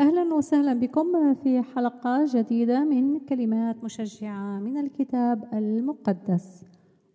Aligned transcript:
أهلا 0.00 0.34
وسهلا 0.34 0.74
بكم 0.74 1.34
في 1.34 1.62
حلقة 1.62 2.24
جديدة 2.34 2.84
من 2.84 3.18
كلمات 3.18 3.84
مشجعة 3.84 4.58
من 4.58 4.76
الكتاب 4.76 5.48
المقدس. 5.54 6.64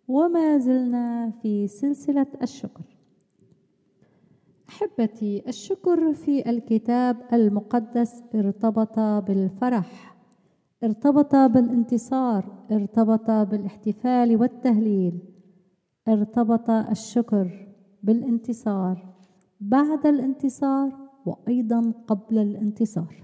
وما 0.08 0.58
زلنا 0.58 1.32
في 1.42 1.68
سلسلة 1.68 2.26
الشكر. 2.42 2.84
أحبتي 4.70 5.44
الشكر 5.48 6.14
في 6.14 6.50
الكتاب 6.50 7.18
المقدس 7.34 8.24
ارتبط 8.36 9.00
بالفرح 9.00 10.18
ارتبط 10.84 11.36
بالانتصار 11.36 12.66
ارتبط 12.72 13.32
بالاحتفال 13.32 14.38
والتهليل 14.38 15.20
ارتبط 16.08 16.70
الشكر 16.70 17.68
بالانتصار. 18.04 19.14
بعد 19.60 20.06
الانتصار 20.06 21.01
وأيضا 21.26 21.94
قبل 22.08 22.38
الانتصار. 22.38 23.24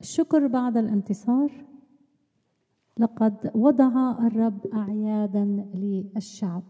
الشكر 0.00 0.46
بعد 0.46 0.76
الانتصار. 0.76 1.64
لقد 2.98 3.50
وضع 3.54 4.10
الرب 4.26 4.66
اعيادا 4.66 5.44
للشعب. 5.74 6.62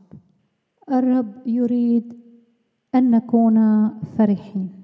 الرب 0.92 1.46
يريد 1.46 2.18
أن 2.94 3.10
نكون 3.10 3.88
فرحين. 4.00 4.82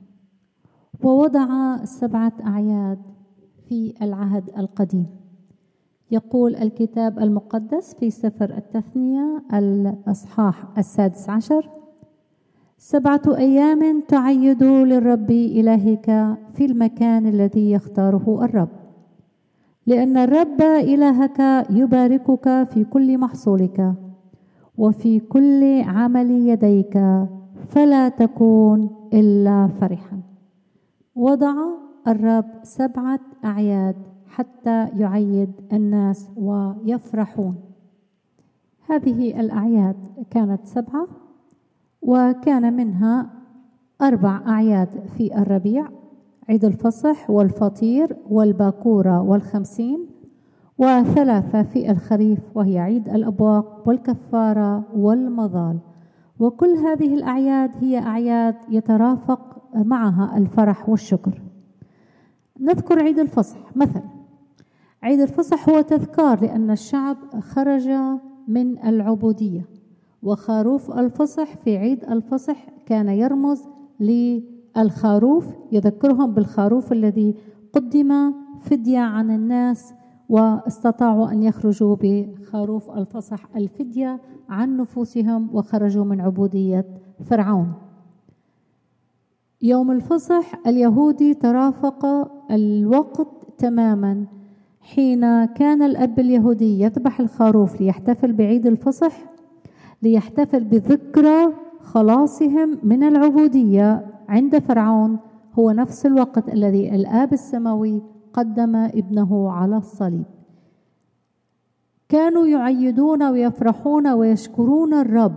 ووضع 1.04 1.76
سبعة 1.84 2.32
أعياد 2.46 3.02
في 3.68 3.94
العهد 4.02 4.50
القديم. 4.58 5.06
يقول 6.10 6.56
الكتاب 6.56 7.18
المقدس 7.18 7.94
في 7.94 8.10
سفر 8.10 8.56
التثنية 8.56 9.42
الأصحاح 9.54 10.78
السادس 10.78 11.30
عشر 11.30 11.79
سبعة 12.82 13.22
أيام 13.28 14.00
تعيد 14.08 14.62
للرب 14.62 15.30
إلهك 15.30 16.06
في 16.54 16.64
المكان 16.64 17.26
الذي 17.26 17.70
يختاره 17.70 18.44
الرب. 18.44 18.68
لأن 19.86 20.16
الرب 20.16 20.62
إلهك 20.62 21.66
يباركك 21.70 22.68
في 22.70 22.84
كل 22.84 23.18
محصولك 23.18 23.94
وفي 24.78 25.20
كل 25.20 25.82
عمل 25.82 26.30
يديك 26.30 27.26
فلا 27.68 28.08
تكون 28.08 28.90
إلا 29.12 29.68
فرحا. 29.80 30.20
وضع 31.14 31.54
الرب 32.08 32.46
سبعة 32.62 33.20
أعياد 33.44 33.96
حتى 34.26 34.88
يعيد 34.96 35.52
الناس 35.72 36.30
ويفرحون. 36.36 37.54
هذه 38.88 39.40
الأعياد 39.40 39.96
كانت 40.30 40.66
سبعة. 40.66 41.29
وكان 42.02 42.76
منها 42.76 43.30
أربع 44.02 44.40
أعياد 44.46 44.88
في 45.16 45.38
الربيع 45.38 45.88
عيد 46.48 46.64
الفصح 46.64 47.30
والفطير 47.30 48.16
والباكورة 48.30 49.20
والخمسين 49.20 50.06
وثلاثة 50.78 51.62
في 51.62 51.90
الخريف 51.90 52.38
وهي 52.54 52.78
عيد 52.78 53.08
الأبواق 53.08 53.88
والكفارة 53.88 54.84
والمظال. 54.94 55.78
وكل 56.38 56.68
هذه 56.68 57.14
الأعياد 57.14 57.70
هي 57.80 57.98
أعياد 57.98 58.56
يترافق 58.68 59.62
معها 59.74 60.36
الفرح 60.36 60.88
والشكر. 60.88 61.42
نذكر 62.60 63.02
عيد 63.02 63.18
الفصح. 63.18 63.76
مثلا 63.76 64.02
عيد 65.02 65.20
الفصح 65.20 65.68
هو 65.68 65.80
تذكار 65.80 66.40
لأن 66.40 66.70
الشعب 66.70 67.16
خرج 67.40 67.88
من 68.48 68.78
العبودية. 68.84 69.79
وخروف 70.22 70.90
الفصح 70.98 71.56
في 71.56 71.76
عيد 71.76 72.04
الفصح 72.04 72.66
كان 72.86 73.08
يرمز 73.08 73.62
للخروف 74.00 75.46
يذكرهم 75.72 76.34
بالخروف 76.34 76.92
الذي 76.92 77.34
قدم 77.72 78.34
فدية 78.60 78.98
عن 78.98 79.30
الناس 79.30 79.94
واستطاعوا 80.28 81.32
أن 81.32 81.42
يخرجوا 81.42 81.96
بخروف 82.00 82.90
الفصح 82.90 83.56
الفدية 83.56 84.20
عن 84.48 84.76
نفوسهم 84.76 85.48
وخرجوا 85.52 86.04
من 86.04 86.20
عبودية 86.20 86.84
فرعون. 87.24 87.72
يوم 89.62 89.90
الفصح 89.90 90.66
اليهودي 90.66 91.34
ترافق 91.34 92.06
الوقت 92.50 93.28
تماما. 93.58 94.24
حين 94.80 95.44
كان 95.44 95.82
الأب 95.82 96.18
اليهودي 96.18 96.80
يذبح 96.80 97.20
الخروف 97.20 97.80
ليحتفل 97.80 98.32
بعيد 98.32 98.66
الفصح 98.66 99.12
ليحتفل 100.02 100.64
بذكرى 100.64 101.52
خلاصهم 101.80 102.78
من 102.82 103.02
العبودية 103.02 104.06
عند 104.28 104.58
فرعون 104.58 105.18
هو 105.54 105.70
نفس 105.70 106.06
الوقت 106.06 106.48
الذي 106.48 106.94
الآب 106.94 107.32
السماوي 107.32 108.02
قدم 108.32 108.76
ابنه 108.76 109.50
على 109.50 109.76
الصليب. 109.76 110.24
كانوا 112.08 112.46
يعيدون 112.46 113.22
ويفرحون 113.22 114.08
ويشكرون 114.08 114.94
الرب. 114.94 115.36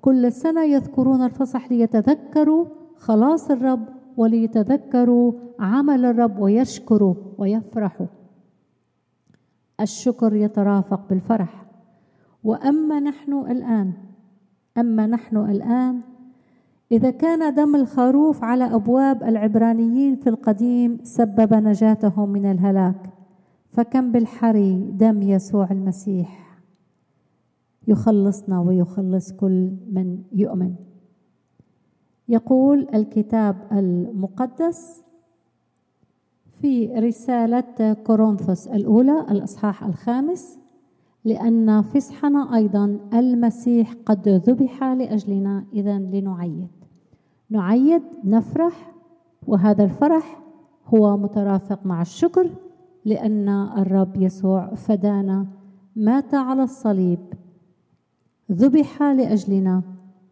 كل 0.00 0.32
سنة 0.32 0.64
يذكرون 0.64 1.22
الفصح 1.22 1.72
ليتذكروا 1.72 2.66
خلاص 2.96 3.50
الرب 3.50 3.88
وليتذكروا 4.16 5.32
عمل 5.60 6.04
الرب 6.04 6.38
ويشكروا 6.38 7.14
ويفرحوا. 7.38 8.06
الشكر 9.80 10.34
يترافق 10.34 11.00
بالفرح. 11.08 11.64
وأما 12.44 13.00
نحن 13.00 13.32
الآن 13.32 13.92
أما 14.78 15.06
نحن 15.06 15.36
الآن 15.36 16.00
إذا 16.92 17.10
كان 17.10 17.54
دم 17.54 17.76
الخروف 17.76 18.44
على 18.44 18.64
أبواب 18.74 19.22
العبرانيين 19.22 20.16
في 20.16 20.28
القديم 20.28 20.98
سبب 21.02 21.54
نجاتهم 21.54 22.28
من 22.28 22.46
الهلاك 22.46 23.10
فكم 23.68 24.12
بالحري 24.12 24.90
دم 24.90 25.22
يسوع 25.22 25.70
المسيح. 25.70 26.58
يخلصنا 27.88 28.60
ويخلص 28.60 29.32
كل 29.32 29.72
من 29.92 30.22
يؤمن. 30.32 30.74
يقول 32.28 32.88
الكتاب 32.94 33.56
المقدس 33.72 35.02
في 36.60 36.86
رسالة 36.86 37.92
كورنثوس 37.92 38.68
الأولى 38.68 39.20
الإصحاح 39.30 39.84
الخامس 39.84 40.58
لأن 41.24 41.82
فصحنا 41.82 42.56
أيضا 42.56 42.98
المسيح 43.14 43.94
قد 44.06 44.28
ذبح 44.28 44.84
لأجلنا 44.84 45.64
إذا 45.72 45.98
لنعيد. 45.98 46.68
نعيد 47.50 48.02
نفرح 48.24 48.92
وهذا 49.46 49.84
الفرح 49.84 50.42
هو 50.86 51.16
مترافق 51.16 51.86
مع 51.86 52.00
الشكر 52.02 52.50
لأن 53.04 53.48
الرب 53.48 54.16
يسوع 54.16 54.74
فدانا 54.74 55.46
مات 55.96 56.34
على 56.34 56.62
الصليب 56.62 57.18
ذبح 58.52 59.02
لأجلنا 59.02 59.82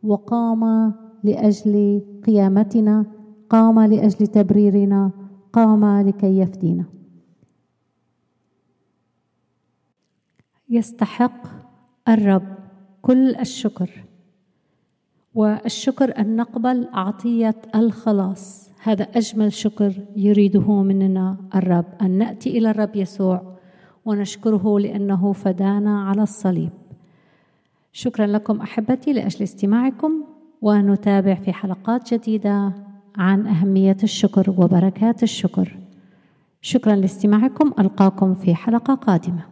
وقام 0.03 0.93
لأجل 1.25 2.03
قيامتنا 2.27 3.07
قام 3.51 3.81
لأجل 3.81 4.27
تبريرنا 4.27 5.11
قام 5.53 5.85
لكي 5.85 6.39
يفدينا. 6.39 6.85
يستحق 10.71 11.47
الرب 12.09 12.55
كل 13.03 13.37
الشكر. 13.37 13.91
والشكر 15.35 16.19
أن 16.19 16.37
نقبل 16.37 16.89
عطية 16.93 17.57
الخلاص. 17.75 18.71
هذا 18.83 19.03
أجمل 19.03 19.53
شكر 19.53 19.93
يريده 20.17 20.83
مننا 20.83 21.37
الرب. 21.55 21.85
أن 22.03 22.11
نأتي 22.11 22.59
إلى 22.59 22.71
الرب 22.71 22.97
يسوع 22.97 23.57
ونشكره 24.05 24.79
لأنه 24.79 25.33
فدانا 25.33 26.03
على 26.03 26.23
الصليب. 26.23 26.71
شكرا 27.93 28.27
لكم 28.27 28.61
أحبتي 28.61 29.13
لأجل 29.13 29.43
استماعكم 29.43 30.25
ونتابع 30.63 31.35
في 31.35 31.53
حلقات 31.53 32.15
جديدة 32.15 32.73
عن 33.17 33.47
أهمية 33.47 33.97
الشكر 34.03 34.51
وبركات 34.51 35.23
الشكر. 35.23 35.79
شكرا 36.63 36.97
لاستماعكم. 36.97 37.73
ألقاكم 37.79 38.35
في 38.35 38.55
حلقة 38.55 38.95
قادمة. 38.95 39.50